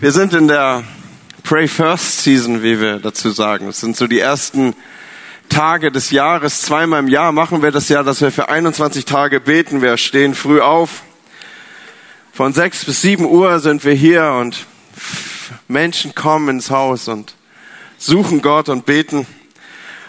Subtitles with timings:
[0.00, 0.84] Wir sind in der
[1.42, 3.66] Pray First Season, wie wir dazu sagen.
[3.66, 4.76] Es sind so die ersten
[5.48, 6.62] Tage des Jahres.
[6.62, 9.82] Zweimal im Jahr machen wir das ja, dass wir für 21 Tage beten.
[9.82, 11.02] Wir stehen früh auf.
[12.32, 14.66] Von sechs bis sieben Uhr sind wir hier und
[15.66, 17.34] Menschen kommen ins Haus und
[17.96, 19.26] suchen Gott und beten.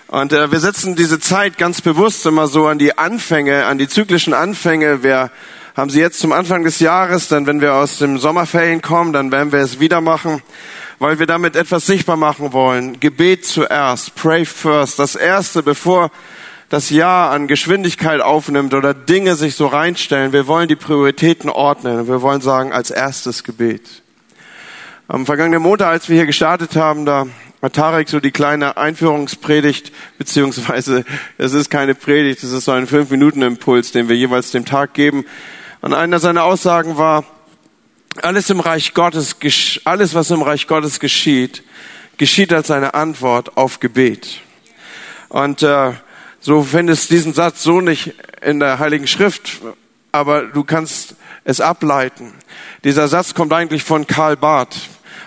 [0.05, 3.87] Und äh, wir setzen diese Zeit ganz bewusst immer so an die Anfänge, an die
[3.87, 5.01] zyklischen Anfänge.
[5.01, 5.31] Wir
[5.79, 9.31] haben sie jetzt zum Anfang des Jahres, dann wenn wir aus dem Sommerferien kommen, dann
[9.31, 10.41] werden wir es wieder machen,
[10.99, 12.99] weil wir damit etwas sichtbar machen wollen.
[12.99, 16.11] Gebet zuerst, pray first, das erste, bevor
[16.67, 20.33] das Jahr an Geschwindigkeit aufnimmt oder Dinge sich so reinstellen.
[20.33, 22.09] Wir wollen die Prioritäten ordnen.
[22.09, 24.03] Wir wollen sagen, als erstes Gebet.
[25.07, 27.25] Am vergangenen Montag, als wir hier gestartet haben, da
[27.61, 31.05] hat Tarek so die kleine Einführungspredigt, beziehungsweise
[31.37, 35.25] es ist keine Predigt, es ist so ein Fünf-Minuten-Impuls, den wir jeweils dem Tag geben.
[35.81, 37.23] Und einer seiner Aussagen war,
[38.21, 39.37] alles im Reich Gottes,
[39.85, 41.63] alles was im Reich Gottes geschieht,
[42.17, 44.41] geschieht als eine Antwort auf Gebet.
[45.29, 45.93] Und äh,
[46.41, 49.61] so findest diesen Satz so nicht in der Heiligen Schrift,
[50.11, 52.33] aber du kannst es ableiten.
[52.83, 54.75] Dieser Satz kommt eigentlich von Karl Barth,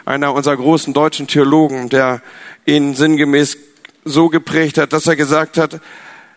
[0.05, 2.21] einer unserer großen deutschen Theologen, der
[2.67, 3.57] ihn sinngemäß
[4.05, 5.81] so geprägt hat, dass er gesagt hat,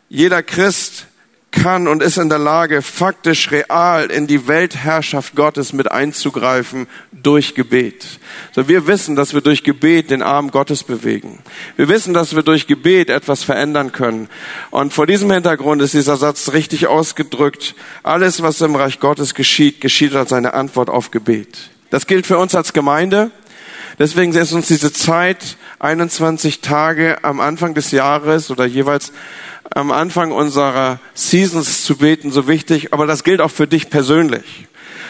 [0.07, 1.07] jeder Christ
[1.55, 7.55] kann und ist in der Lage, faktisch real in die Weltherrschaft Gottes mit einzugreifen durch
[7.55, 8.05] Gebet.
[8.51, 11.39] So, wir wissen, dass wir durch Gebet den Arm Gottes bewegen.
[11.75, 14.29] Wir wissen, dass wir durch Gebet etwas verändern können.
[14.69, 17.73] Und vor diesem Hintergrund ist dieser Satz richtig ausgedrückt.
[18.03, 21.71] Alles, was im Reich Gottes geschieht, geschieht als eine Antwort auf Gebet.
[21.89, 23.31] Das gilt für uns als Gemeinde.
[23.97, 29.13] Deswegen ist uns diese Zeit, 21 Tage am Anfang des Jahres oder jeweils
[29.73, 34.67] am Anfang unserer Seasons zu beten so wichtig, aber das gilt auch für dich persönlich.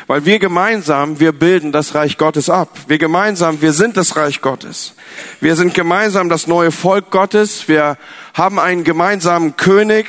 [0.08, 2.78] Weil wir gemeinsam, wir bilden das Reich Gottes ab.
[2.88, 4.94] Wir gemeinsam, wir sind das Reich Gottes.
[5.42, 7.67] Wir sind gemeinsam das neue Volk Gottes.
[7.67, 7.98] Wir
[8.36, 10.06] haben einen gemeinsamen König.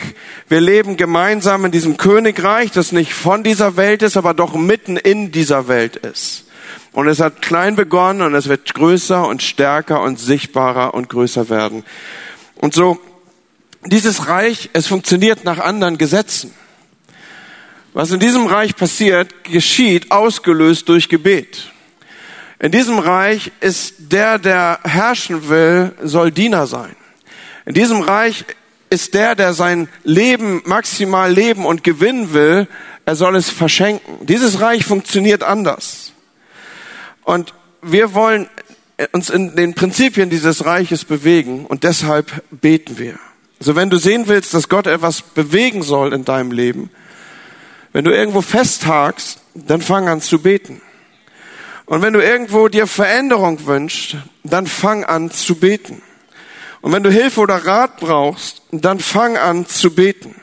[0.49, 4.99] Wir leben gemeinsam in diesem Königreich, das nicht von dieser Welt ist, aber doch mitten
[4.99, 6.45] in dieser Welt ist.
[6.93, 11.49] Und es hat klein begonnen und es wird größer und stärker und sichtbarer und größer
[11.49, 11.85] werden.
[12.57, 12.99] Und so
[13.85, 16.53] dieses Reich, es funktioniert nach anderen Gesetzen.
[17.93, 21.73] Was in diesem Reich passiert, geschieht ausgelöst durch Gebet.
[22.59, 26.97] In diesem Reich ist der, der herrschen will, soll Diener sein.
[27.65, 28.45] In diesem Reich
[28.91, 32.69] ist der, der sein Leben maximal leben und gewinnen will,
[33.05, 34.27] er soll es verschenken.
[34.27, 36.13] Dieses Reich funktioniert anders.
[37.25, 38.49] Und wir wollen
[39.13, 43.19] uns in den Prinzipien dieses Reiches bewegen und deshalb beten wir.
[43.59, 46.91] So, wenn du sehen willst, dass Gott etwas bewegen soll in deinem Leben,
[47.93, 50.83] wenn du irgendwo festhakst, dann fang an zu beten.
[51.87, 56.03] Und wenn du irgendwo dir Veränderung wünschst, dann fang an zu beten.
[56.83, 60.35] Und wenn du Hilfe oder Rat brauchst, dann fang an zu beten.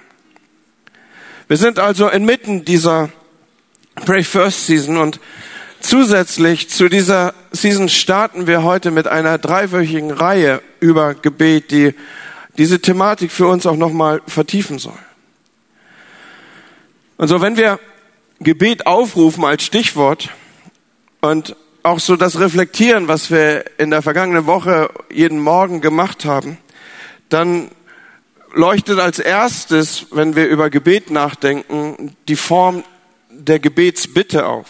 [1.48, 3.10] Wir sind also inmitten dieser
[4.06, 5.20] Pray First Season und
[5.80, 11.94] zusätzlich zu dieser Season starten wir heute mit einer dreiwöchigen Reihe über Gebet, die
[12.58, 14.98] diese Thematik für uns auch nochmal vertiefen soll.
[17.18, 17.80] Und so, wenn wir
[18.40, 20.30] Gebet aufrufen als Stichwort
[21.22, 26.58] und auch so das Reflektieren, was wir in der vergangenen Woche jeden Morgen gemacht haben,
[27.30, 27.70] dann
[28.54, 32.84] leuchtet als erstes, wenn wir über Gebet nachdenken, die Form
[33.30, 34.68] der Gebetsbitte auf.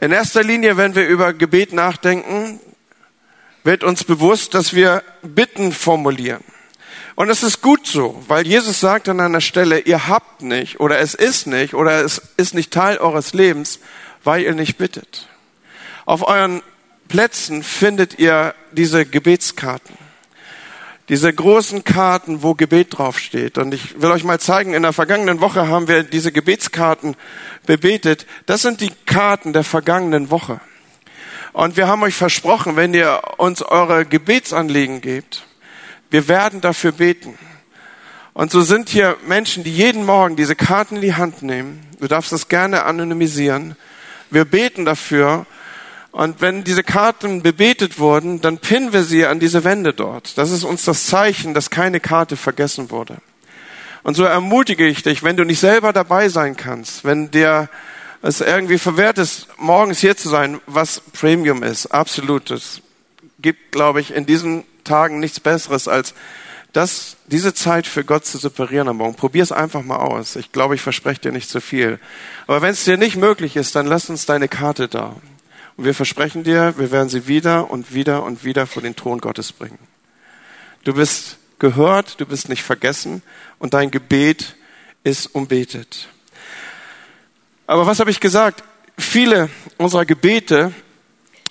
[0.00, 2.60] In erster Linie, wenn wir über Gebet nachdenken,
[3.68, 6.42] wird uns bewusst, dass wir Bitten formulieren.
[7.16, 11.00] Und es ist gut so, weil Jesus sagt an einer Stelle, ihr habt nicht oder
[11.00, 13.80] es ist nicht oder es ist nicht Teil eures Lebens,
[14.24, 15.28] weil ihr nicht bittet.
[16.06, 16.62] Auf euren
[17.08, 19.98] Plätzen findet ihr diese Gebetskarten.
[21.10, 23.58] Diese großen Karten, wo Gebet draufsteht.
[23.58, 27.16] Und ich will euch mal zeigen, in der vergangenen Woche haben wir diese Gebetskarten
[27.66, 28.24] bebetet.
[28.46, 30.58] Das sind die Karten der vergangenen Woche.
[31.52, 35.44] Und wir haben euch versprochen, wenn ihr uns eure Gebetsanliegen gebt,
[36.10, 37.38] wir werden dafür beten.
[38.34, 41.84] Und so sind hier Menschen, die jeden Morgen diese Karten in die Hand nehmen.
[41.98, 43.76] Du darfst das gerne anonymisieren.
[44.30, 45.46] Wir beten dafür.
[46.12, 50.38] Und wenn diese Karten bebetet wurden, dann pinnen wir sie an diese Wände dort.
[50.38, 53.16] Das ist uns das Zeichen, dass keine Karte vergessen wurde.
[54.04, 57.68] Und so ermutige ich dich, wenn du nicht selber dabei sein kannst, wenn dir
[58.22, 61.86] es irgendwie verwehrt ist, morgens hier zu sein, was Premium ist.
[61.86, 62.50] Absolut.
[62.50, 62.80] Es
[63.40, 66.14] gibt, glaube ich, in diesen Tagen nichts Besseres, als
[66.72, 69.14] das, diese Zeit für Gott zu separieren am Morgen.
[69.14, 70.36] Probier es einfach mal aus.
[70.36, 71.98] Ich glaube, ich verspreche dir nicht zu viel.
[72.46, 75.16] Aber wenn es dir nicht möglich ist, dann lass uns deine Karte da.
[75.76, 79.20] Und wir versprechen dir, wir werden sie wieder und wieder und wieder vor den Thron
[79.20, 79.78] Gottes bringen.
[80.84, 83.22] Du bist gehört, du bist nicht vergessen
[83.58, 84.56] und dein Gebet
[85.04, 86.08] ist umbetet.
[87.68, 88.64] Aber was habe ich gesagt?
[88.96, 90.72] Viele unserer Gebete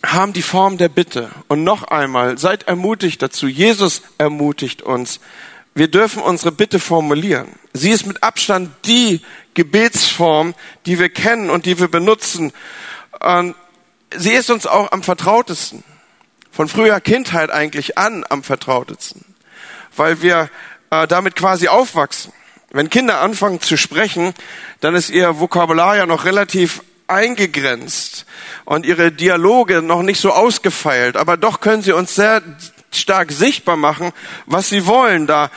[0.03, 1.29] haben die Form der Bitte.
[1.47, 3.47] Und noch einmal, seid ermutigt dazu.
[3.47, 5.19] Jesus ermutigt uns.
[5.75, 7.47] Wir dürfen unsere Bitte formulieren.
[7.71, 9.21] Sie ist mit Abstand die
[9.53, 10.55] Gebetsform,
[10.87, 12.51] die wir kennen und die wir benutzen.
[14.15, 15.83] Sie ist uns auch am vertrautesten.
[16.51, 19.23] Von früher Kindheit eigentlich an am vertrautesten.
[19.95, 20.49] Weil wir
[20.89, 22.33] äh, damit quasi aufwachsen.
[22.71, 24.33] Wenn Kinder anfangen zu sprechen,
[24.81, 28.25] dann ist ihr Vokabular ja noch relativ eingegrenzt
[28.65, 32.41] und ihre Dialoge noch nicht so ausgefeilt, aber doch können sie uns sehr
[32.91, 34.11] stark sichtbar machen,
[34.45, 35.27] was sie wollen.
[35.27, 35.49] Da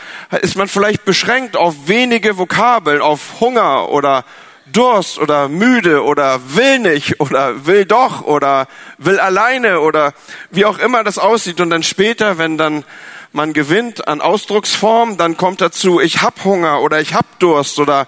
[0.43, 4.25] ist man vielleicht beschränkt auf wenige Vokabeln, auf Hunger oder
[4.67, 8.69] Durst oder müde oder will nicht oder will doch oder
[8.99, 10.13] will alleine oder
[10.53, 11.61] wie auch immer das aussieht.
[11.61, 12.85] Und dann später, wenn dann
[13.33, 18.07] man gewinnt an Ausdrucksform, dann kommt dazu, ich hab Hunger oder ich hab Durst oder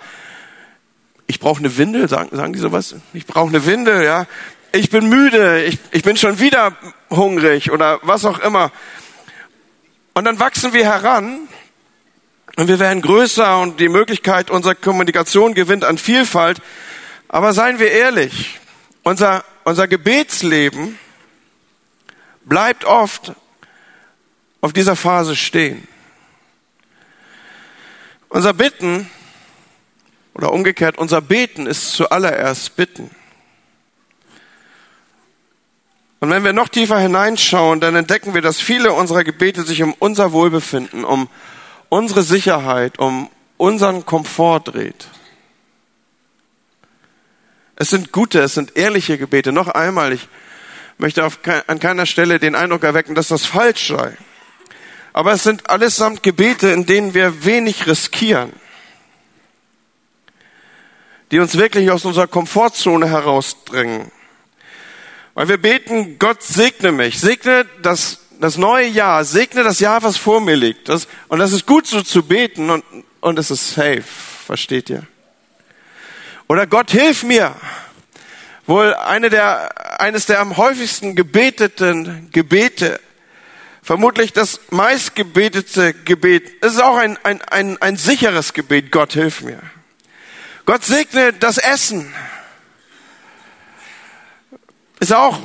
[1.26, 2.94] ich brauche eine Windel, sagen, sagen die sowas?
[3.12, 4.26] Ich brauche eine Windel, ja.
[4.72, 6.76] Ich bin müde, ich, ich bin schon wieder
[7.10, 8.72] hungrig oder was auch immer.
[10.14, 11.48] Und dann wachsen wir heran
[12.56, 16.60] und wir werden größer und die Möglichkeit unserer Kommunikation gewinnt an Vielfalt.
[17.28, 18.60] Aber seien wir ehrlich,
[19.02, 20.98] unser, unser Gebetsleben
[22.44, 23.32] bleibt oft
[24.62, 25.86] auf dieser Phase stehen.
[28.30, 29.10] Unser Bitten
[30.32, 33.10] oder umgekehrt, unser Beten ist zuallererst Bitten.
[36.20, 39.92] Und wenn wir noch tiefer hineinschauen, dann entdecken wir, dass viele unserer Gebete sich um
[39.98, 41.28] unser Wohlbefinden, um
[41.88, 45.08] unsere Sicherheit, um unseren Komfort dreht.
[47.74, 49.50] Es sind gute, es sind ehrliche Gebete.
[49.50, 50.28] Noch einmal, ich
[50.98, 54.16] möchte auf, an keiner Stelle den Eindruck erwecken, dass das falsch sei.
[55.12, 58.52] Aber es sind allesamt Gebete, in denen wir wenig riskieren
[61.32, 64.12] die uns wirklich aus unserer Komfortzone herausdrängen.
[65.32, 70.18] Weil wir beten, Gott segne mich, segne das, das neue Jahr, segne das Jahr, was
[70.18, 70.90] vor mir liegt.
[70.90, 72.84] Das, und das ist gut so zu beten und,
[73.20, 74.04] und es ist safe,
[74.46, 75.06] versteht ihr?
[76.48, 77.56] Oder Gott hilf mir.
[78.66, 83.00] Wohl eine der, eines der am häufigsten gebeteten Gebete,
[83.82, 86.52] vermutlich das meistgebetete Gebet.
[86.60, 89.60] Es ist auch ein, ein, ein, ein sicheres Gebet, Gott hilf mir.
[90.64, 92.14] Gott segne das Essen.
[95.00, 95.38] Ist auch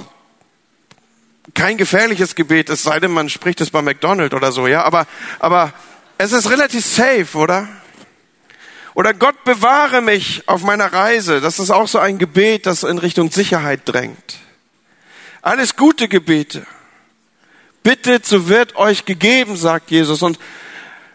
[1.56, 5.08] kein gefährliches Gebet, es sei denn, man spricht es bei McDonald's oder so, ja, aber,
[5.40, 5.74] aber
[6.20, 7.68] es ist relativ safe, oder?
[8.94, 11.42] Oder Gott bewahre mich auf meiner Reise.
[11.42, 14.38] Das ist auch so ein Gebet, das in Richtung Sicherheit drängt.
[15.42, 16.66] Alles gute Gebete.
[17.88, 20.22] Bittet, so wird euch gegeben, sagt Jesus.
[20.22, 20.38] Und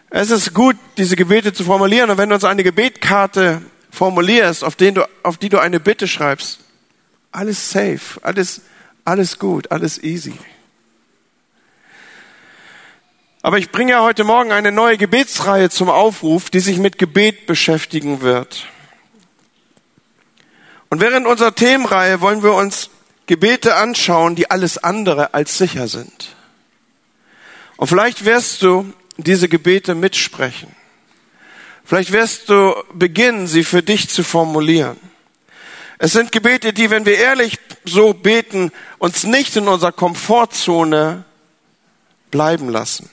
[0.09, 2.09] es ist gut, diese Gebete zu formulieren.
[2.09, 3.61] Und wenn du uns eine Gebetkarte
[3.91, 6.61] formulierst, auf, den du, auf die du eine Bitte schreibst,
[7.31, 8.61] alles safe, alles,
[9.05, 10.33] alles gut, alles easy.
[13.43, 17.45] Aber ich bringe ja heute Morgen eine neue Gebetsreihe zum Aufruf, die sich mit Gebet
[17.45, 18.65] beschäftigen wird.
[20.89, 22.89] Und während unserer Themenreihe wollen wir uns
[23.27, 26.35] Gebete anschauen, die alles andere als sicher sind.
[27.83, 30.73] Und vielleicht wirst du diese Gebete mitsprechen.
[31.83, 34.95] Vielleicht wirst du beginnen, sie für dich zu formulieren.
[35.97, 41.25] Es sind Gebete, die, wenn wir ehrlich so beten, uns nicht in unserer Komfortzone
[42.31, 43.09] bleiben lassen.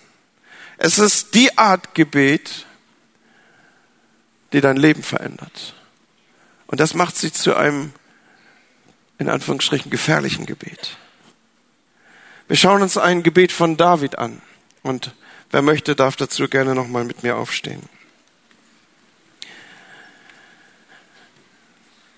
[0.78, 2.64] Es ist die Art Gebet,
[4.52, 5.74] die dein Leben verändert.
[6.68, 7.92] Und das macht sie zu einem,
[9.18, 10.96] in Anführungsstrichen, gefährlichen Gebet.
[12.46, 14.40] Wir schauen uns ein Gebet von David an.
[14.82, 15.14] Und
[15.50, 17.82] wer möchte, darf dazu gerne nochmal mit mir aufstehen.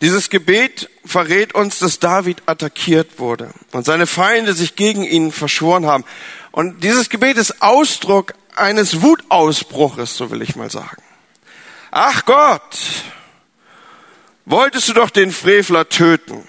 [0.02, 5.86] Dieses Gebet verrät uns, dass David attackiert wurde und seine Feinde sich gegen ihn verschworen
[5.86, 6.04] haben.
[6.50, 11.02] Und dieses Gebet ist Ausdruck eines Wutausbruches, so will ich mal sagen.
[11.92, 12.78] Ach Gott,
[14.44, 16.42] wolltest du doch den Frevler töten.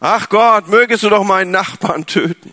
[0.00, 2.52] Ach Gott, mögest du doch meinen Nachbarn töten.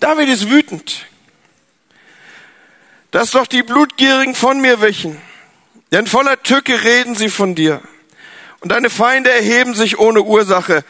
[0.00, 1.06] David ist wütend.
[3.10, 5.20] Dass doch die Blutgierigen von mir wichen.
[5.92, 7.82] Denn voller Tücke reden sie von dir.
[8.60, 10.84] Und deine Feinde erheben sich ohne Ursache.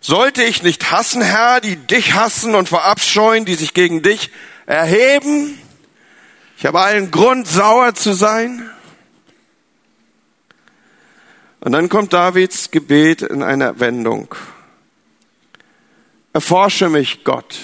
[0.00, 4.30] Sollte ich nicht hassen, Herr, die dich hassen und verabscheuen, die sich gegen dich
[4.66, 5.58] erheben.
[6.58, 8.68] Ich habe allen Grund, sauer zu sein.
[11.62, 14.34] Und dann kommt Davids Gebet in einer Wendung.
[16.32, 17.56] Erforsche mich, Gott,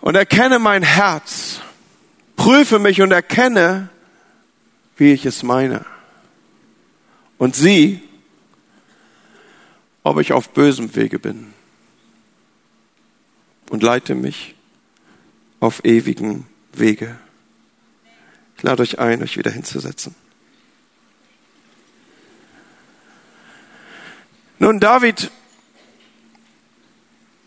[0.00, 1.60] und erkenne mein Herz.
[2.36, 3.90] Prüfe mich und erkenne,
[4.96, 5.84] wie ich es meine.
[7.36, 8.00] Und sieh,
[10.02, 11.52] ob ich auf bösem Wege bin.
[13.68, 14.54] Und leite mich
[15.60, 17.18] auf ewigen Wege.
[18.56, 20.14] Ich lade euch ein, euch wieder hinzusetzen.
[24.60, 25.30] Nun, David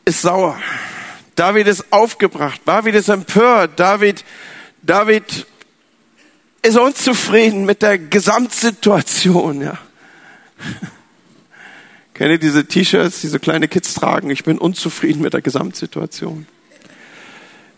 [0.04, 0.60] ist sauer.
[1.36, 2.60] David ist aufgebracht.
[2.66, 3.80] David ist empört.
[3.80, 4.26] David,
[4.82, 5.46] David
[6.64, 9.78] ist unzufrieden mit der Gesamtsituation, ja.
[12.16, 14.32] Kennt ihr diese T-Shirts, diese kleine Kids tragen?
[14.32, 16.48] Ich bin unzufrieden mit der Gesamtsituation.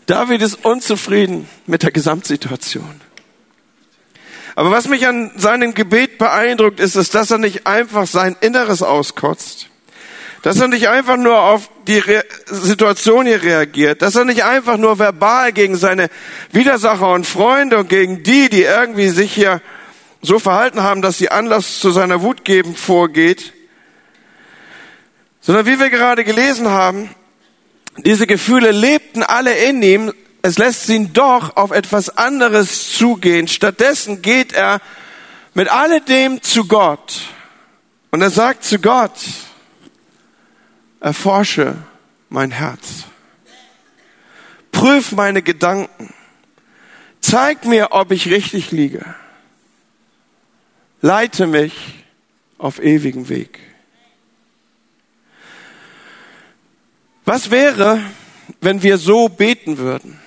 [0.06, 3.02] David ist unzufrieden mit der Gesamtsituation.
[4.56, 8.82] Aber was mich an seinem Gebet beeindruckt, ist es, dass er nicht einfach sein Inneres
[8.82, 9.68] auskotzt,
[10.44, 14.78] dass er nicht einfach nur auf die Re Situation hier reagiert, dass er nicht einfach
[14.78, 16.10] nur verbal gegen seine
[16.54, 19.62] Widersacher und Freunde und gegen die, die irgendwie sich hier
[20.22, 23.54] so verhalten haben, dass sie Anlass zu seiner Wut geben, vorgeht,
[25.42, 27.10] sondern wie wir gerade gelesen haben,
[27.98, 30.14] diese Gefühle lebten alle in ihm,
[30.46, 33.48] es lässt ihn doch auf etwas anderes zugehen.
[33.48, 34.80] Stattdessen geht er
[35.56, 37.22] mit alledem zu Gott.
[38.12, 39.18] Und er sagt zu Gott,
[41.00, 41.76] erforsche
[42.30, 43.06] mein Herz.
[44.72, 46.14] Prüf meine Gedanken.
[47.22, 49.16] Zeig mir, ob ich richtig liege.
[51.02, 51.74] Leite mich
[52.60, 53.60] auf ewigen Weg.
[57.24, 58.00] Was wäre,
[58.62, 60.22] wenn wir so beten würden?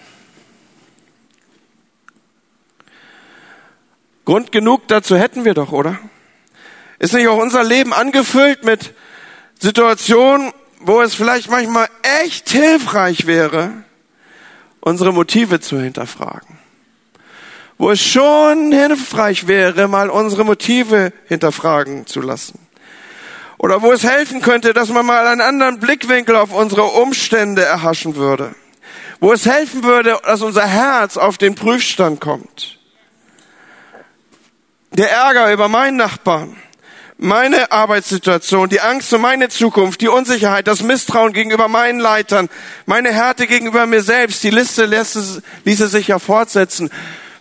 [4.28, 5.98] Grund genug dazu hätten wir doch, oder?
[6.98, 8.92] Ist nicht auch unser Leben angefüllt mit
[9.58, 11.88] Situationen, wo es vielleicht manchmal
[12.22, 13.70] echt hilfreich wäre,
[14.80, 16.58] unsere Motive zu hinterfragen.
[17.78, 22.58] Wo es schon hilfreich wäre, mal unsere Motive hinterfragen zu lassen.
[23.56, 28.14] Oder wo es helfen könnte, dass man mal einen anderen Blickwinkel auf unsere Umstände erhaschen
[28.14, 28.54] würde.
[29.20, 32.77] Wo es helfen würde, dass unser Herz auf den Prüfstand kommt.
[34.92, 36.56] Der Ärger über meinen Nachbarn,
[37.18, 42.48] meine Arbeitssituation, die Angst um meine Zukunft, die Unsicherheit, das Misstrauen gegenüber meinen Leitern,
[42.86, 46.90] meine Härte gegenüber mir selbst, die Liste ließe, ließe sich ja fortsetzen.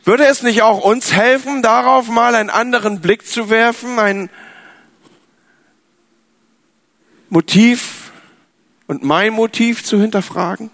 [0.04, 4.30] Würde es nicht auch uns helfen, darauf mal einen anderen Blick zu werfen, ein
[7.30, 8.12] Motiv
[8.88, 10.72] und mein Motiv zu hinterfragen?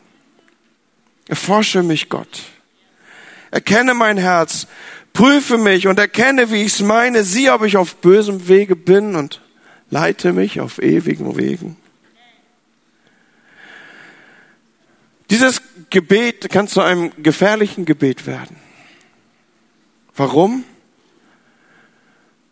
[1.28, 2.42] Erforsche mich, Gott.
[3.52, 4.68] Erkenne mein Herz.
[5.14, 7.24] Prüfe mich und erkenne, wie ich es meine.
[7.24, 9.42] Sieh, ob ich auf bösem Wege bin und
[9.92, 11.78] leite mich auf ewigen Wegen.
[15.30, 18.56] Dieses Gebet kann zu einem gefährlichen Gebet werden.
[20.16, 20.64] Warum?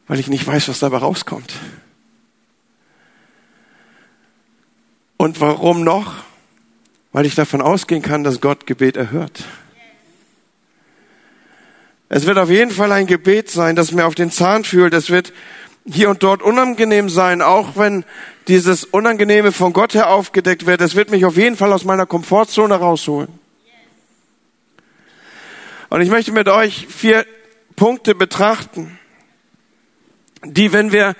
[0.08, 1.54] Weil ich nicht weiß, was dabei rauskommt.
[5.18, 6.24] Und warum noch?
[7.12, 9.44] Weil ich davon ausgehen kann, dass Gott Gebet erhört.
[12.14, 14.94] Es wird auf jeden Fall ein Gebet sein, das mir auf den Zahn fühlt.
[14.94, 15.32] Es wird
[15.90, 18.04] hier und dort unangenehm sein, auch wenn
[18.50, 20.82] dieses Unangenehme von Gott her aufgedeckt wird.
[20.82, 23.30] Es wird mich auf jeden Fall aus meiner Komfortzone rausholen.
[25.88, 27.26] Und ich möchte mit euch vier
[27.78, 29.00] Punkte betrachten,
[30.44, 31.16] die, wenn wir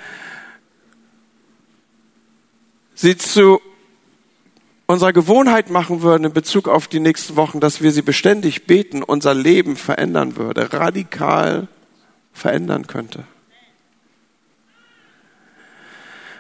[2.96, 3.62] sie zu
[4.92, 9.04] unserer Gewohnheit machen würden in Bezug auf die nächsten Wochen, dass wir sie beständig beten,
[9.04, 11.68] unser Leben verändern würde, radikal
[12.34, 13.24] verändern könnte.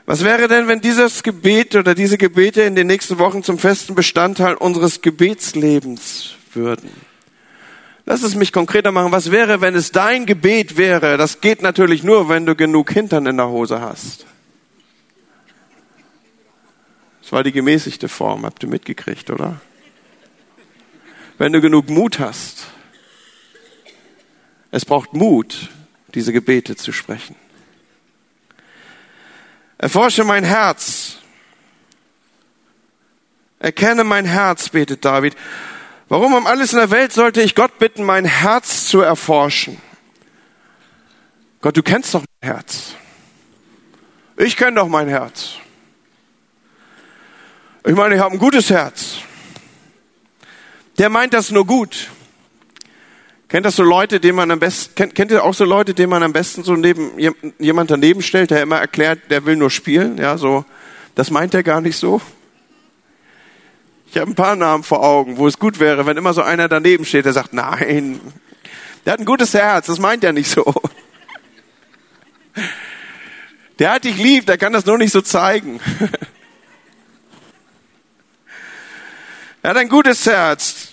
[0.05, 3.95] Was wäre denn, wenn dieses Gebet oder diese Gebete in den nächsten Wochen zum festen
[3.95, 6.89] Bestandteil unseres Gebetslebens würden?
[8.05, 9.11] Lass es mich konkreter machen.
[9.11, 11.17] Was wäre, wenn es dein Gebet wäre?
[11.17, 14.25] Das geht natürlich nur, wenn du genug Hintern in der Hose hast.
[17.31, 19.61] Das war die gemäßigte Form, habt ihr mitgekriegt, oder?
[21.37, 22.67] Wenn du genug Mut hast.
[24.69, 25.69] Es braucht Mut,
[26.13, 27.37] diese Gebete zu sprechen.
[29.77, 31.19] Erforsche mein Herz.
[33.59, 35.37] Erkenne mein Herz, betet David.
[36.09, 39.81] Warum um alles in der Welt sollte ich Gott bitten, mein Herz zu erforschen?
[41.61, 42.95] Gott, du kennst doch mein Herz.
[44.35, 45.61] Ich kenne doch mein Herz.
[47.83, 49.15] Ich meine, ich habe ein gutes Herz.
[50.99, 52.09] der meint das nur gut.
[53.47, 56.11] Kennt das so Leute, denen man am besten, kennt, kennt ihr auch so Leute, denen
[56.11, 57.11] man am besten so neben,
[57.57, 60.63] jemand daneben stellt, der immer erklärt, der will nur spielen, ja, so,
[61.15, 62.21] das meint er gar nicht so.
[64.11, 66.69] Ich habe ein paar Namen vor Augen, wo es gut wäre, wenn immer so einer
[66.69, 68.21] daneben steht, der sagt, nein,
[69.05, 70.71] der hat ein gutes Herz, das meint er nicht so.
[73.79, 75.79] Der hat dich lieb, der kann das nur nicht so zeigen.
[79.63, 80.89] Er hat ein gutes Herz,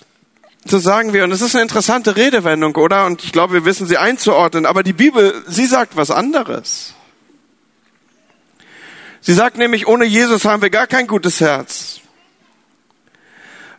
[0.65, 1.23] so sagen wir.
[1.23, 3.05] Und es ist eine interessante Redewendung, oder?
[3.05, 4.65] Und ich glaube, wir wissen sie einzuordnen.
[4.65, 6.93] Aber die Bibel, sie sagt was anderes.
[9.21, 11.99] Sie sagt nämlich, ohne Jesus haben wir gar kein gutes Herz.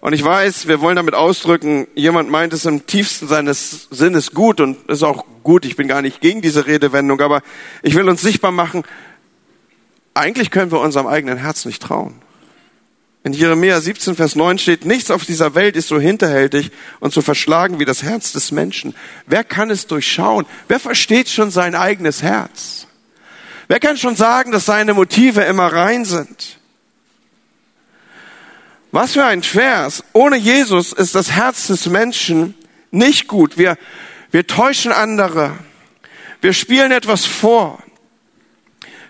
[0.00, 4.60] Und ich weiß, wir wollen damit ausdrücken, jemand meint es im tiefsten seines Sinnes gut
[4.60, 5.66] und ist auch gut.
[5.66, 7.42] Ich bin gar nicht gegen diese Redewendung, aber
[7.82, 8.82] ich will uns sichtbar machen,
[10.14, 12.14] eigentlich können wir unserem eigenen Herz nicht trauen.
[13.22, 17.20] In Jeremia 17, Vers 9 steht, nichts auf dieser Welt ist so hinterhältig und so
[17.20, 18.94] verschlagen wie das Herz des Menschen.
[19.26, 20.46] Wer kann es durchschauen?
[20.68, 22.86] Wer versteht schon sein eigenes Herz?
[23.68, 26.58] Wer kann schon sagen, dass seine Motive immer rein sind?
[28.90, 30.02] Was für ein Vers.
[30.14, 32.54] Ohne Jesus ist das Herz des Menschen
[32.90, 33.58] nicht gut.
[33.58, 33.76] Wir,
[34.30, 35.56] wir täuschen andere.
[36.40, 37.82] Wir spielen etwas vor.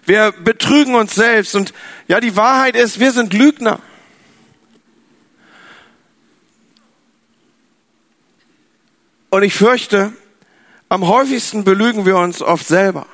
[0.04, 1.54] Wir betrügen uns selbst.
[1.54, 1.72] Und
[2.08, 3.80] ja, die Wahrheit ist, wir sind Lügner.
[9.30, 10.12] Und ich fürchte,
[10.88, 13.06] am häufigsten belügen wir uns oft selber.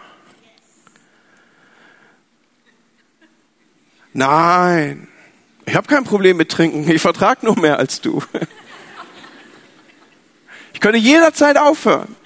[4.14, 5.08] Nein,
[5.66, 6.90] ich habe kein Problem mit Trinken.
[6.90, 8.22] Ich vertrage nur mehr als du.
[10.72, 12.16] Ich könnte jederzeit aufhören.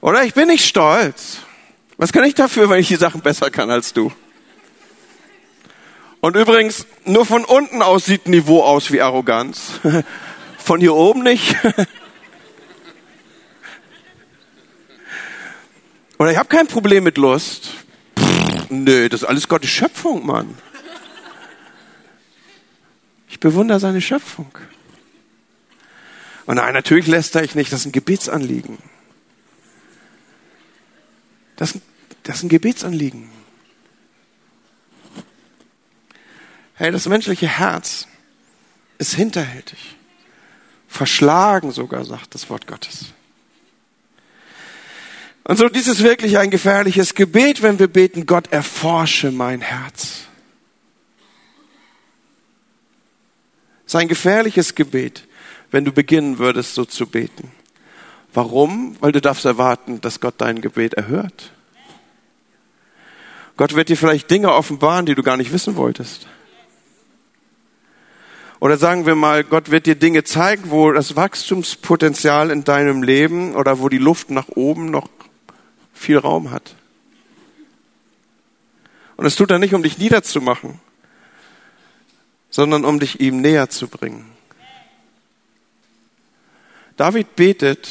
[0.00, 1.38] Oder ich bin nicht stolz.
[1.96, 4.12] Was kann ich dafür, wenn ich die Sachen besser kann als du?
[6.20, 9.80] Und übrigens, nur von unten aus sieht Niveau aus wie Arroganz.
[10.62, 11.56] Von hier oben nicht.
[16.18, 17.70] Oder ich habe kein Problem mit Lust.
[18.16, 20.56] Pff, nö, das ist alles Gottes Schöpfung, Mann.
[23.28, 24.56] Ich bewundere seine Schöpfung.
[26.46, 28.78] Und nein, natürlich lässt ich nicht, das ist ein Gebetsanliegen.
[31.56, 31.76] Das,
[32.22, 33.30] das ist ein Gebetsanliegen.
[36.74, 38.06] Hey, das menschliche Herz
[38.98, 39.96] ist hinterhältig.
[40.92, 43.06] Verschlagen sogar, sagt das Wort Gottes.
[45.42, 50.24] Und so, dies ist wirklich ein gefährliches Gebet, wenn wir beten, Gott erforsche mein Herz.
[53.86, 55.26] Es ist ein gefährliches Gebet,
[55.70, 57.50] wenn du beginnen würdest, so zu beten.
[58.34, 58.94] Warum?
[59.00, 61.52] Weil du darfst erwarten, dass Gott dein Gebet erhört.
[63.56, 66.26] Gott wird dir vielleicht Dinge offenbaren, die du gar nicht wissen wolltest.
[68.62, 73.56] Oder sagen wir mal, Gott wird dir Dinge zeigen, wo das Wachstumspotenzial in deinem Leben
[73.56, 75.08] oder wo die Luft nach oben noch
[75.92, 76.76] viel Raum hat.
[79.16, 80.78] Und es tut er nicht, um dich niederzumachen,
[82.50, 84.30] sondern um dich ihm näher zu bringen.
[86.96, 87.88] David betet,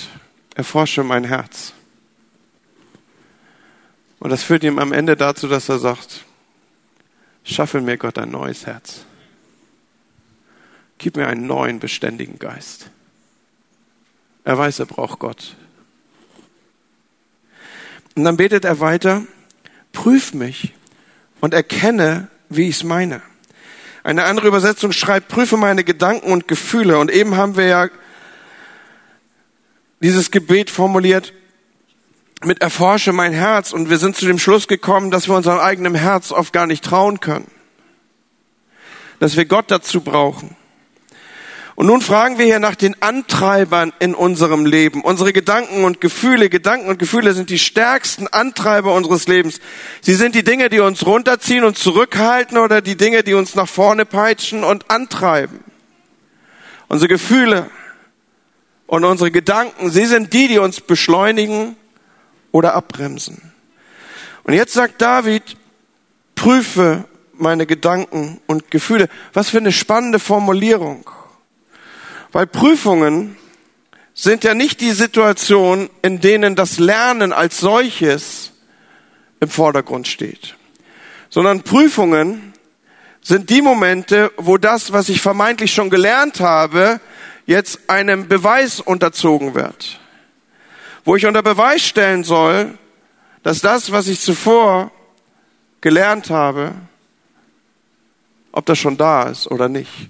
[0.55, 1.73] erforsche mein Herz.
[4.19, 6.23] Und das führt ihm am Ende dazu, dass er sagt,
[7.43, 9.03] schaffe mir Gott ein neues Herz.
[11.01, 12.91] Gib mir einen neuen, beständigen Geist.
[14.43, 15.55] Er weiß, er braucht Gott.
[18.15, 19.23] Und dann betet er weiter,
[19.93, 20.75] prüf mich
[21.39, 23.23] und erkenne, wie ich es meine.
[24.03, 26.99] Eine andere Übersetzung schreibt, prüfe meine Gedanken und Gefühle.
[26.99, 27.89] Und eben haben wir ja
[30.03, 31.33] dieses Gebet formuliert
[32.43, 33.73] mit erforsche mein Herz.
[33.73, 36.83] Und wir sind zu dem Schluss gekommen, dass wir unserem eigenen Herz oft gar nicht
[36.83, 37.49] trauen können.
[39.17, 40.55] Dass wir Gott dazu brauchen.
[41.75, 45.01] Und nun fragen wir hier nach den Antreibern in unserem Leben.
[45.03, 49.60] Unsere Gedanken und Gefühle, Gedanken und Gefühle sind die stärksten Antreiber unseres Lebens.
[50.01, 53.69] Sie sind die Dinge, die uns runterziehen und zurückhalten oder die Dinge, die uns nach
[53.69, 55.63] vorne peitschen und antreiben.
[56.89, 57.69] Unsere Gefühle
[58.86, 61.77] und unsere Gedanken, sie sind die, die uns beschleunigen
[62.51, 63.53] oder abbremsen.
[64.43, 65.55] Und jetzt sagt David,
[66.36, 69.07] prüfe meine Gedanken und Gefühle.
[69.31, 71.10] Was für eine spannende Formulierung.
[72.32, 73.38] Weil Prüfungen
[74.13, 78.52] sind ja nicht die Situation, in denen das Lernen als solches
[79.39, 80.56] im Vordergrund steht,
[81.30, 82.54] sondern Prüfungen
[83.22, 87.00] sind die Momente, wo das, was ich vermeintlich schon gelernt habe,
[87.46, 90.00] jetzt einem Beweis unterzogen wird.
[91.04, 92.78] Wo ich unter Beweis stellen soll,
[93.44, 94.91] dass das, was ich zuvor
[95.82, 96.74] gelernt habe,
[98.52, 100.10] ob das schon da ist oder nicht.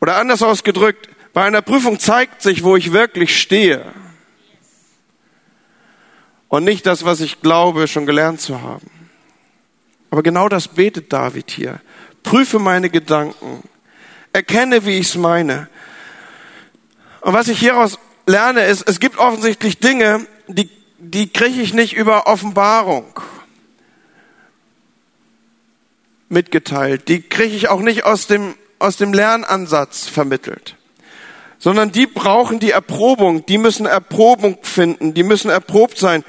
[0.00, 3.84] Oder anders ausgedrückt, bei einer Prüfung zeigt sich, wo ich wirklich stehe.
[6.48, 8.90] Und nicht das, was ich glaube, schon gelernt zu haben.
[10.10, 11.80] Aber genau das betet David hier.
[12.22, 13.62] Prüfe meine Gedanken.
[14.34, 15.68] Erkenne, wie ich es meine.
[17.22, 20.68] Und was ich hieraus lerne, ist, es gibt offensichtlich Dinge, die,
[20.98, 23.18] die kriege ich nicht über Offenbarung
[26.28, 27.08] mitgeteilt.
[27.08, 30.76] Die kriege ich auch nicht aus dem, aus dem Lernansatz vermittelt.
[31.62, 33.46] Sondern die brauchen die Erprobung.
[33.46, 35.14] Die müssen Erprobung finden.
[35.14, 36.24] Die müssen erprobt sein.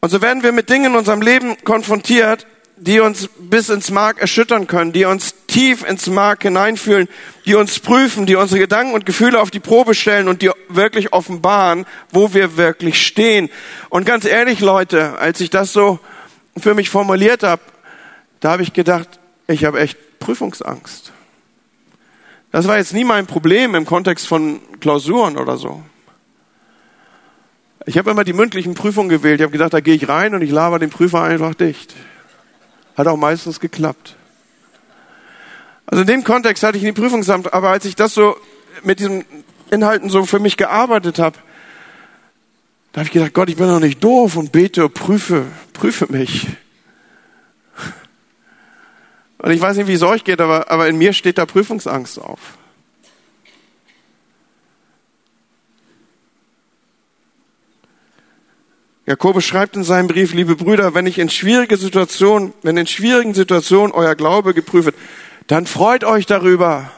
[0.00, 2.46] Und so werden wir mit Dingen in unserem Leben konfrontiert,
[2.76, 7.08] die uns bis ins Mark erschüttern können, die uns tief ins Mark hineinfühlen,
[7.46, 11.14] die uns prüfen, die unsere Gedanken und Gefühle auf die Probe stellen und die wirklich
[11.14, 13.48] offenbaren, wo wir wirklich stehen.
[13.88, 15.98] Und ganz ehrlich, Leute, als ich das so
[16.58, 17.62] für mich formuliert habe,
[18.40, 19.08] da habe ich gedacht,
[19.48, 21.12] ich habe echt Prüfungsangst.
[22.56, 25.82] Das war jetzt nie mein Problem im Kontext von Klausuren oder so.
[27.84, 29.40] Ich habe immer die mündlichen Prüfungen gewählt.
[29.40, 31.94] Ich habe gedacht, da gehe ich rein und ich laber den Prüfer einfach dicht.
[32.96, 34.16] Hat auch meistens geklappt.
[35.84, 38.38] Also in dem Kontext hatte ich die Prüfungsamt, aber als ich das so
[38.82, 39.26] mit diesen
[39.70, 41.36] Inhalten so für mich gearbeitet habe,
[42.92, 46.46] da habe ich gedacht, Gott, ich bin doch nicht doof und bete, prüfe, prüfe mich.
[49.38, 52.20] Und ich weiß nicht, wie es euch geht, aber, aber in mir steht da Prüfungsangst
[52.20, 52.40] auf.
[59.04, 63.34] Jakobus schreibt in seinem Brief, liebe Brüder, wenn ich in schwierige Situationen, wenn in schwierigen
[63.34, 64.96] Situationen euer Glaube geprüft wird,
[65.46, 66.90] dann freut euch darüber.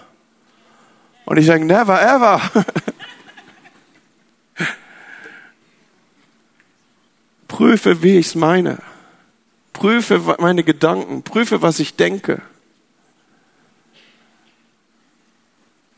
[1.27, 2.41] Und ich sage, never ever.
[7.59, 8.79] prüfe, wie ich es meine.
[9.79, 11.23] Prüfe meine Gedanken.
[11.23, 12.43] Prüfe, was ich denke.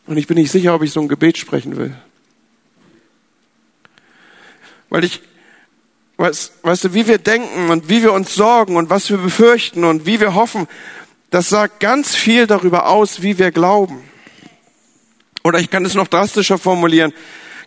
[0.06, 1.96] Und ich bin nicht sicher, ob ich so ein Gebet sprechen will.
[4.90, 5.22] Weil ich
[6.20, 9.84] Weißt, weißt du, wie wir denken und wie wir uns sorgen und was wir befürchten
[9.84, 10.68] und wie wir hoffen,
[11.30, 14.04] das sagt ganz viel darüber aus, wie wir glauben.
[15.44, 17.14] Oder ich kann es noch drastischer formulieren.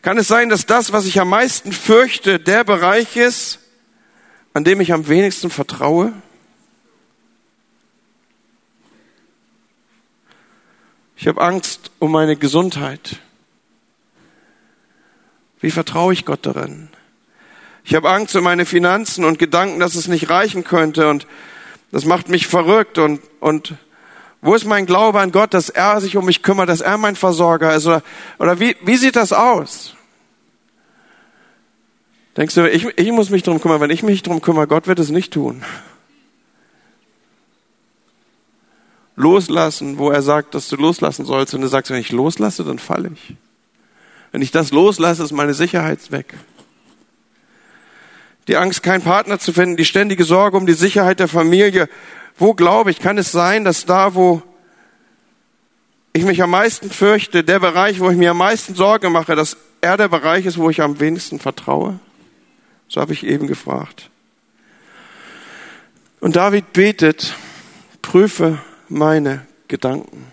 [0.04, 3.58] Kann es sein, dass das, was ich am meisten fürchte, der Bereich ist,
[4.54, 6.13] an dem ich am wenigsten vertraue?
[11.16, 13.18] Ich habe Angst um meine Gesundheit.
[15.60, 16.89] Wie vertraue ich Gott darin?
[17.86, 21.28] Ich habe Angst um meine Finanzen und Gedanken, dass es nicht reichen könnte und
[21.92, 23.76] das macht mich verrückt und, und
[24.42, 27.16] wo ist mein Glaube an Gott, dass er sich um mich kümmert, dass er mein
[27.16, 28.04] Versorger ist oder,
[28.39, 29.96] oder wie, wie sieht das aus?
[32.38, 33.82] Denkst du, ich, ich muss mich drum kümmern.
[33.82, 35.63] Wenn ich mich drum kümmere, Gott wird es nicht tun.
[39.15, 41.54] Loslassen, wo er sagt, dass du loslassen sollst.
[41.54, 43.36] Und du sagst, wenn ich loslasse, dann falle ich.
[44.32, 46.34] Wenn ich das loslasse, ist meine Sicherheit weg
[48.48, 51.88] die Angst, keinen Partner zu finden, die ständige Sorge um die Sicherheit der Familie.
[52.38, 54.41] Wo glaube ich, kann es sein, dass da, wo
[56.13, 59.58] ich mich am meisten fürchte, der Bereich, wo ich mir am meisten Sorge mache, dass
[59.82, 62.00] er der Bereich ist, wo ich am wenigsten vertraue?
[62.93, 64.12] So habe ich eben gefragt.
[66.19, 67.34] Und David betet,
[68.03, 70.27] prüfe meine Gedanken.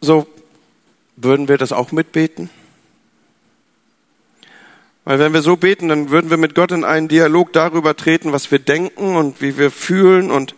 [0.00, 0.26] So
[1.16, 2.48] würden wir das auch mitbeten?
[5.04, 8.32] Weil wenn wir so beten, dann würden wir mit Gott in einen Dialog darüber treten,
[8.32, 10.54] was wir denken und wie wir fühlen und,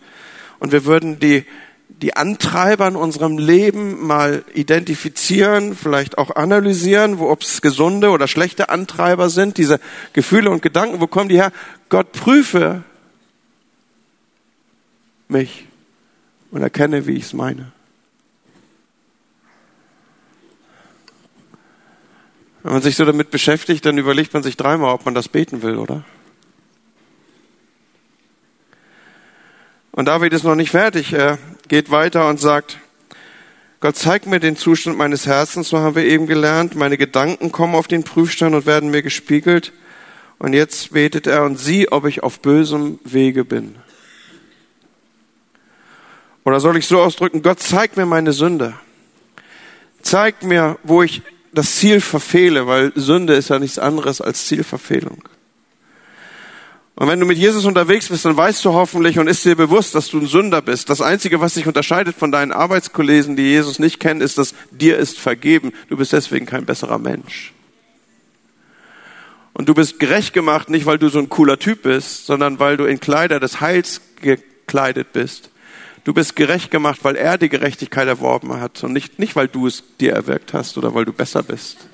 [0.59, 1.43] und wir würden die,
[1.89, 8.27] die Antreiber in unserem Leben mal identifizieren, vielleicht auch analysieren, wo ob es gesunde oder
[8.27, 9.79] schlechte Antreiber sind, diese
[10.13, 11.51] Gefühle und Gedanken, wo kommen die her?
[11.89, 12.83] Gott prüfe
[15.27, 15.65] mich
[16.51, 17.71] und erkenne, wie ich es meine.
[22.63, 25.61] Wenn man sich so damit beschäftigt, dann überlegt man sich dreimal, ob man das beten
[25.61, 26.03] will, oder?
[29.99, 31.11] Und David ist noch nicht fertig.
[31.11, 32.77] Er geht weiter und sagt,
[33.81, 36.73] Gott zeigt mir den Zustand meines Herzens, so haben wir eben gelernt.
[36.73, 39.73] Meine Gedanken kommen auf den Prüfstand und werden mir gespiegelt.
[40.37, 43.75] Und jetzt betet er und sieh, ob ich auf bösem Wege bin.
[46.45, 48.75] Oder soll ich so ausdrücken, Gott zeigt mir meine Sünde.
[50.01, 55.27] Zeigt mir, wo ich das Ziel verfehle, weil Sünde ist ja nichts anderes als Zielverfehlung.
[56.99, 59.95] Und wenn du mit Jesus unterwegs bist, dann weißt du hoffentlich und ist dir bewusst,
[59.95, 60.89] dass du ein Sünder bist.
[60.89, 64.97] Das Einzige, was dich unterscheidet von deinen Arbeitskollegen, die Jesus nicht kennen, ist, dass dir
[64.97, 65.71] ist vergeben.
[65.87, 67.53] Du bist deswegen kein besserer Mensch.
[69.53, 72.75] Und du bist gerecht gemacht, nicht weil du so ein cooler Typ bist, sondern weil
[72.75, 75.51] du in Kleider des Heils gekleidet bist.
[76.03, 79.67] Du bist gerecht gemacht, weil er die Gerechtigkeit erworben hat und nicht, nicht weil du
[79.67, 81.88] es dir erwirkt hast oder weil du besser bist.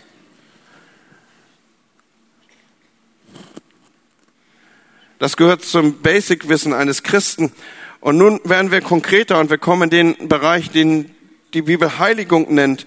[5.26, 7.52] Das gehört zum Basic-Wissen eines Christen.
[8.00, 11.16] Und nun werden wir konkreter und wir kommen in den Bereich, den
[11.56, 12.86] die Bibel Heiligung nennt,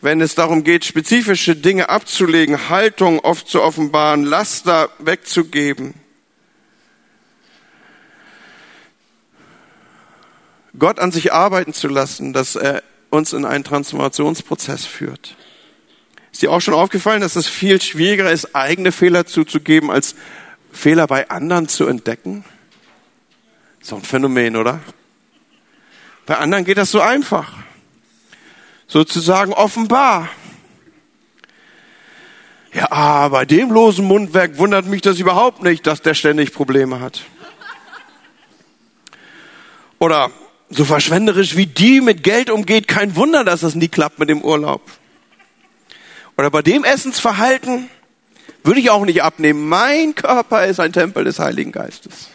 [0.00, 5.94] wenn es darum geht, spezifische Dinge abzulegen, Haltung oft zu offenbaren, Laster wegzugeben.
[10.76, 15.36] Gott an sich arbeiten zu lassen, dass er uns in einen Transformationsprozess führt.
[16.32, 20.16] Ist dir auch schon aufgefallen, dass es viel schwieriger ist, eigene Fehler zuzugeben, als
[20.76, 22.44] Fehler bei anderen zu entdecken?
[23.80, 24.80] So ein Phänomen, oder?
[26.26, 27.54] Bei anderen geht das so einfach.
[28.86, 30.28] Sozusagen offenbar.
[32.72, 37.22] Ja, bei dem losen Mundwerk wundert mich das überhaupt nicht, dass der ständig Probleme hat.
[39.98, 40.30] Oder
[40.68, 44.42] so verschwenderisch wie die mit Geld umgeht, kein Wunder, dass das nie klappt mit dem
[44.42, 44.82] Urlaub.
[46.36, 47.88] Oder bei dem Essensverhalten
[48.66, 49.68] würde ich auch nicht abnehmen.
[49.68, 52.28] Mein Körper ist ein Tempel des Heiligen Geistes.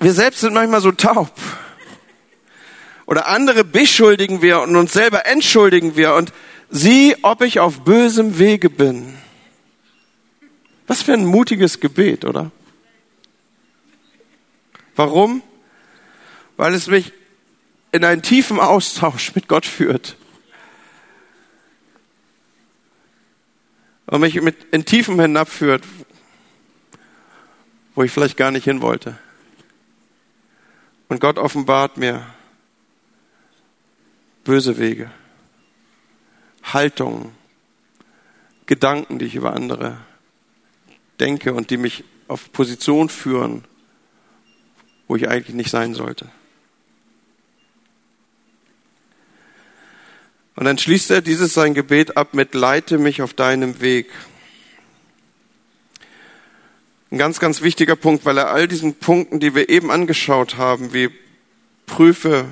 [0.00, 1.32] Wir selbst sind manchmal so taub.
[3.06, 6.32] Oder andere beschuldigen wir und uns selber entschuldigen wir und
[6.70, 9.16] sieh, ob ich auf bösem Wege bin.
[10.88, 12.50] Was für ein mutiges Gebet, oder?
[14.96, 15.42] Warum?
[16.56, 17.12] Weil es mich
[17.96, 20.16] in einen tiefen Austausch mit Gott führt.
[24.06, 25.82] Und mich mit in Tiefen hinabführt,
[27.94, 29.18] wo ich vielleicht gar nicht hin wollte.
[31.08, 32.26] Und Gott offenbart mir
[34.44, 35.10] böse Wege,
[36.62, 37.32] Haltungen,
[38.66, 39.96] Gedanken, die ich über andere
[41.18, 43.64] denke und die mich auf Position führen,
[45.08, 46.30] wo ich eigentlich nicht sein sollte.
[50.56, 54.10] Und dann schließt er dieses sein Gebet ab mit Leite mich auf deinem Weg.
[57.10, 60.92] Ein ganz, ganz wichtiger Punkt, weil er all diesen Punkten, die wir eben angeschaut haben,
[60.92, 61.10] wie
[61.86, 62.46] prüfe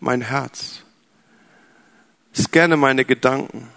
[0.00, 0.82] mein Herz,
[2.34, 3.68] scanne meine Gedanken,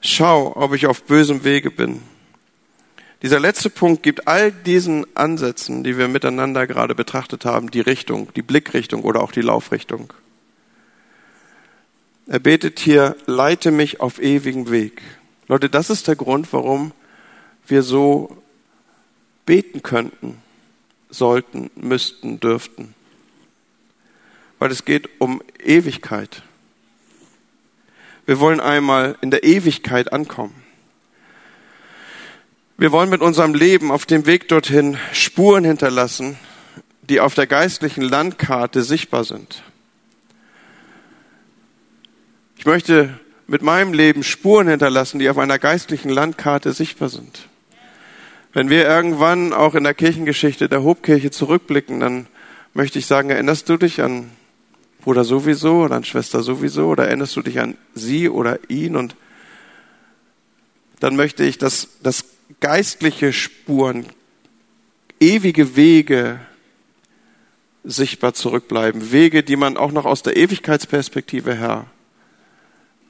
[0.00, 2.02] Schau, ob ich auf bösem Wege bin.
[3.22, 8.32] Dieser letzte Punkt gibt all diesen Ansätzen, die wir miteinander gerade betrachtet haben, die Richtung,
[8.34, 10.12] die Blickrichtung oder auch die Laufrichtung.
[12.28, 15.02] Er betet hier, leite mich auf ewigen Weg.
[15.48, 16.92] Leute, das ist der Grund, warum
[17.66, 18.40] wir so
[19.46, 20.40] beten könnten,
[21.08, 22.94] sollten, müssten, dürften.
[24.58, 26.42] Weil es geht um Ewigkeit.
[28.26, 30.67] Wir wollen einmal in der Ewigkeit ankommen.
[32.80, 36.38] Wir wollen mit unserem Leben auf dem Weg dorthin Spuren hinterlassen,
[37.02, 39.64] die auf der geistlichen Landkarte sichtbar sind.
[42.56, 47.48] Ich möchte mit meinem Leben Spuren hinterlassen, die auf einer geistlichen Landkarte sichtbar sind.
[48.52, 52.28] Wenn wir irgendwann auch in der Kirchengeschichte der Hobkirche zurückblicken, dann
[52.74, 54.30] möchte ich sagen, erinnerst du dich an
[55.00, 59.16] Bruder sowieso oder an Schwester sowieso oder erinnerst du dich an sie oder ihn und
[61.00, 64.06] dann möchte ich, dass, dass geistliche Spuren,
[65.20, 66.40] ewige Wege
[67.84, 69.12] sichtbar zurückbleiben.
[69.12, 71.86] Wege, die man auch noch aus der Ewigkeitsperspektive her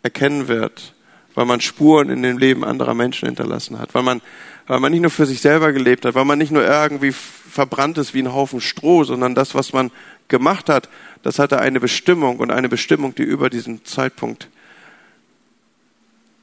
[0.03, 0.95] erkennen wird,
[1.35, 4.21] weil man Spuren in dem Leben anderer Menschen hinterlassen hat, weil man,
[4.67, 7.99] weil man nicht nur für sich selber gelebt hat, weil man nicht nur irgendwie verbrannt
[7.99, 9.91] ist wie ein Haufen Stroh, sondern das, was man
[10.29, 10.89] gemacht hat,
[11.23, 14.49] das hatte eine Bestimmung und eine Bestimmung, die über diesen Zeitpunkt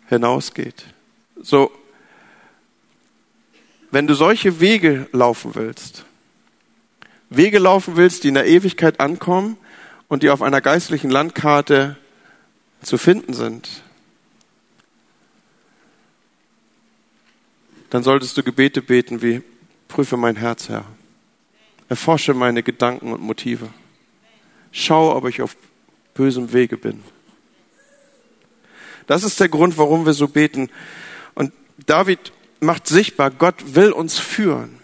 [0.10, 0.86] hinausgeht.
[1.42, 1.72] So,
[3.96, 6.04] wenn du solche Wege laufen willst,
[7.30, 9.56] Wege laufen willst, die in der Ewigkeit ankommen
[10.10, 11.96] und die auf einer geistlichen Landkarte
[12.82, 13.84] zu finden sind,
[17.90, 19.42] dann solltest du Gebete beten wie,
[19.88, 20.84] prüfe mein Herz, Herr.
[21.88, 23.70] Erforsche meine Gedanken und Motive.
[24.74, 25.56] Schau, ob ich auf
[26.16, 27.02] bösem Wege bin.
[29.08, 30.70] Das ist der Grund, warum wir so beten.
[31.34, 31.54] Und
[31.86, 34.80] David macht sichtbar, Gott will uns führen.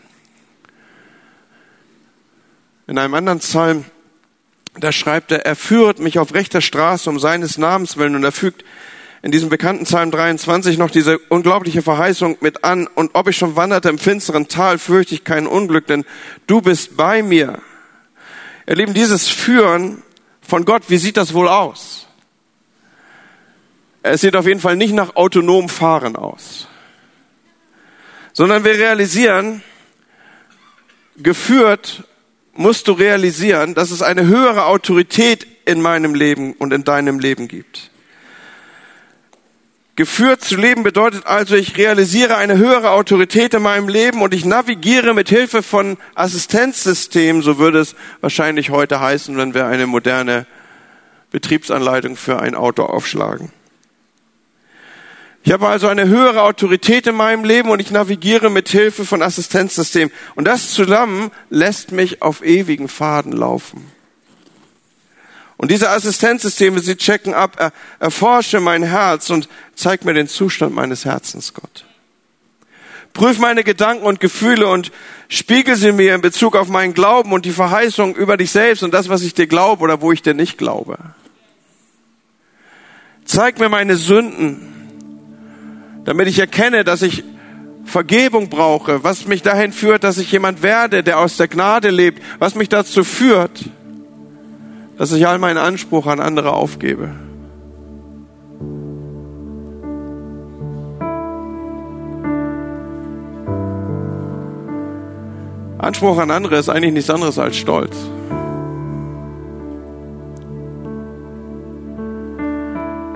[2.87, 3.85] In einem anderen Psalm,
[4.79, 8.31] da schreibt er, er führt mich auf rechter Straße um seines Namens willen und er
[8.31, 8.65] fügt
[9.21, 12.87] in diesem bekannten Psalm 23 noch diese unglaubliche Verheißung mit an.
[12.87, 16.05] Und ob ich schon wanderte im finsteren Tal, fürchte ich kein Unglück, denn
[16.47, 17.59] du bist bei mir.
[18.67, 20.01] Ihr Lieben, dieses Führen
[20.41, 22.07] von Gott, wie sieht das wohl aus?
[24.03, 26.67] Es sieht auf jeden Fall nicht nach autonom Fahren aus,
[28.33, 29.63] sondern wir realisieren,
[31.17, 32.03] geführt
[32.53, 37.47] musst du realisieren, dass es eine höhere Autorität in meinem Leben und in deinem Leben
[37.47, 37.91] gibt.
[39.95, 44.45] Geführt zu leben bedeutet also, ich realisiere eine höhere Autorität in meinem Leben und ich
[44.45, 50.47] navigiere mit Hilfe von Assistenzsystemen, so würde es wahrscheinlich heute heißen, wenn wir eine moderne
[51.31, 53.51] Betriebsanleitung für ein Auto aufschlagen.
[55.43, 59.23] Ich habe also eine höhere Autorität in meinem Leben und ich navigiere mit Hilfe von
[59.23, 60.13] Assistenzsystemen.
[60.35, 63.91] Und das zusammen lässt mich auf ewigen Faden laufen.
[65.57, 70.73] Und diese Assistenzsysteme, sie checken ab, er, erforsche mein Herz und zeig mir den Zustand
[70.73, 71.85] meines Herzens, Gott.
[73.13, 74.91] Prüf meine Gedanken und Gefühle und
[75.27, 78.93] spiegel sie mir in Bezug auf meinen Glauben und die Verheißung über dich selbst und
[78.93, 80.97] das, was ich dir glaube oder wo ich dir nicht glaube.
[83.25, 84.70] Zeig mir meine Sünden,
[86.05, 87.23] damit ich erkenne, dass ich
[87.85, 92.21] Vergebung brauche, was mich dahin führt, dass ich jemand werde, der aus der Gnade lebt,
[92.39, 93.65] was mich dazu führt,
[94.97, 97.09] dass ich all meinen Anspruch an andere aufgebe.
[105.79, 107.97] Anspruch an andere ist eigentlich nichts anderes als Stolz.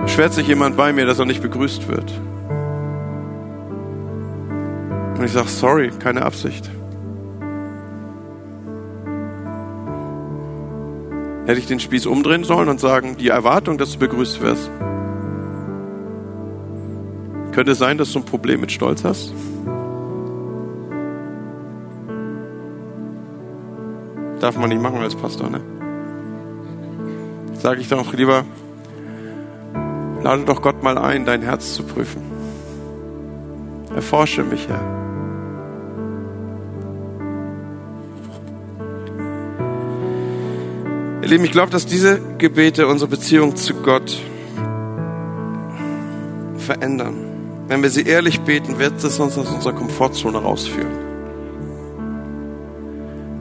[0.02, 2.12] Beschwert sich jemand bei mir, dass er nicht begrüßt wird.
[5.18, 6.70] Und ich sage, sorry, keine Absicht.
[11.46, 14.70] Hätte ich den Spieß umdrehen sollen und sagen, die Erwartung, dass du begrüßt wirst.
[17.52, 19.32] Könnte sein, dass du ein Problem mit Stolz hast?
[24.40, 25.60] Darf man nicht machen als Pastor, ne?
[27.54, 28.44] Sage ich doch lieber,
[30.22, 32.35] lade doch Gott mal ein, dein Herz zu prüfen.
[33.96, 34.82] Erforsche mich, Herr.
[41.22, 44.20] Ihr Lieben, ich glaube, dass diese Gebete unsere Beziehung zu Gott
[46.58, 47.14] verändern.
[47.68, 50.92] Wenn wir sie ehrlich beten, wird es uns aus unserer Komfortzone rausführen.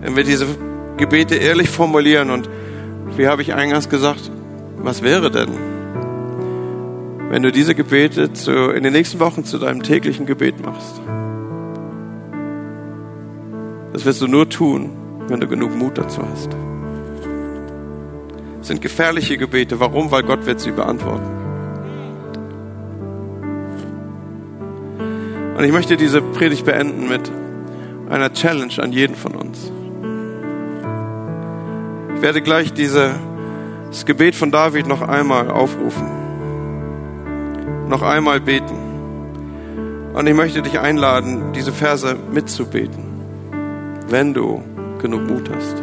[0.01, 0.47] Wenn wir diese
[0.95, 2.49] Gebete ehrlich formulieren und
[3.17, 4.31] wie habe ich eingangs gesagt,
[4.77, 5.74] was wäre denn,
[7.29, 11.01] wenn du diese Gebete zu, in den nächsten Wochen zu deinem täglichen Gebet machst?
[13.93, 14.91] Das wirst du nur tun,
[15.27, 16.55] wenn du genug Mut dazu hast
[18.65, 19.79] sind gefährliche Gebete.
[19.79, 20.11] Warum?
[20.11, 21.29] Weil Gott wird sie beantworten.
[25.57, 27.31] Und ich möchte diese Predigt beenden mit
[28.09, 29.71] einer Challenge an jeden von uns.
[32.15, 36.24] Ich werde gleich das Gebet von David noch einmal aufrufen.
[37.87, 38.75] Noch einmal beten.
[40.13, 43.03] Und ich möchte dich einladen, diese Verse mitzubeten,
[44.07, 44.63] wenn du
[45.01, 45.75] genug Mut hast.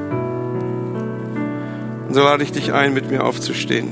[2.09, 3.89] Und so lade ich dich ein, mit mir aufzustehen.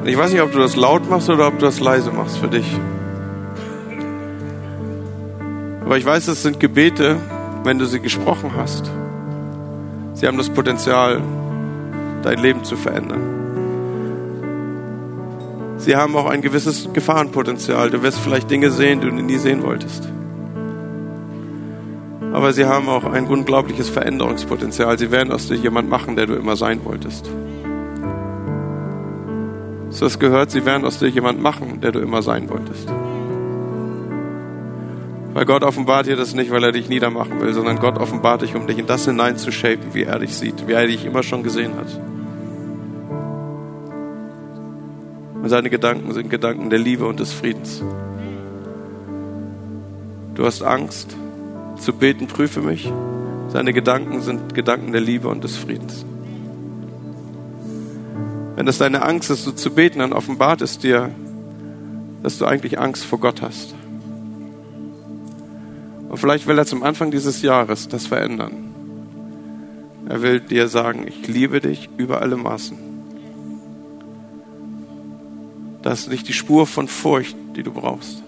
[0.00, 2.38] Und ich weiß nicht, ob du das laut machst oder ob du das leise machst
[2.38, 2.66] für dich.
[5.84, 7.16] Aber ich weiß, es sind Gebete,
[7.64, 8.90] wenn du sie gesprochen hast.
[10.14, 11.20] Sie haben das Potenzial,
[12.22, 13.39] dein Leben zu verändern.
[15.80, 17.90] Sie haben auch ein gewisses Gefahrenpotenzial.
[17.90, 20.08] Du wirst vielleicht Dinge sehen, die du nie sehen wolltest
[22.32, 24.98] aber sie haben auch ein unglaubliches Veränderungspotenzial.
[24.98, 27.28] Sie werden aus dir jemand machen, der du immer sein wolltest.
[29.90, 32.88] So es gehört, sie werden aus dir jemand machen, der du immer sein wolltest.
[35.32, 38.54] Weil Gott offenbart dir das nicht, weil er dich niedermachen will, sondern Gott offenbart dich,
[38.54, 41.72] um dich in das hineinzushapen, wie er dich sieht, wie er dich immer schon gesehen
[41.76, 42.00] hat.
[45.50, 47.82] Und seine Gedanken sind Gedanken der Liebe und des Friedens.
[50.36, 51.16] Du hast Angst,
[51.76, 52.92] zu beten, prüfe mich.
[53.48, 56.06] Seine Gedanken sind Gedanken der Liebe und des Friedens.
[58.54, 61.10] Wenn das deine Angst ist, so zu beten, dann offenbart es dir,
[62.22, 63.74] dass du eigentlich Angst vor Gott hast.
[66.10, 68.72] Und vielleicht will er zum Anfang dieses Jahres das verändern.
[70.08, 72.89] Er will dir sagen, ich liebe dich über alle Maßen.
[75.82, 78.22] Das ist nicht die Spur von Furcht, die du brauchst.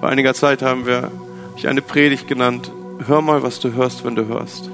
[0.00, 1.10] Vor einiger Zeit haben wir
[1.56, 2.70] ich eine Predigt genannt.
[3.06, 4.70] Hör mal, was du hörst, wenn du hörst.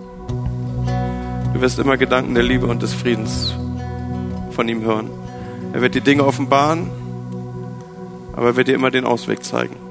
[1.54, 3.54] Du wirst immer Gedanken der Liebe und des Friedens
[4.50, 5.10] von ihm hören.
[5.72, 6.90] Er wird die Dinge offenbaren,
[8.32, 9.89] Aber er wird dir immer den Ausweg zeigen.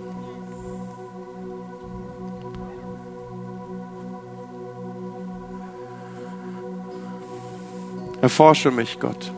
[8.30, 9.32] Erforsche mich, Gott.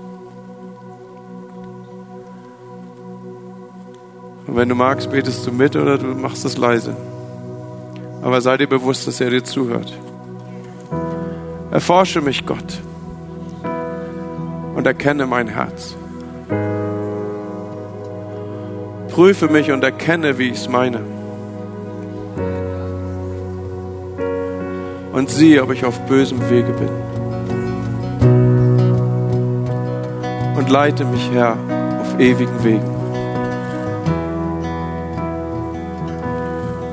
[4.46, 6.94] Und wenn du magst, betest du mit oder du machst es leise.
[8.22, 9.98] Aber sei dir bewusst, dass er dir zuhört.
[11.72, 12.82] Erforsche mich, Gott.
[14.76, 15.96] Und erkenne mein Herz.
[19.08, 21.00] Prüfe mich und erkenne, wie ich es meine.
[25.14, 27.11] Und sieh, ob ich auf bösem Wege bin.
[30.72, 31.58] Leite mich, Herr,
[32.00, 32.96] auf ewigen Wegen.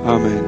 [0.05, 0.48] Amen.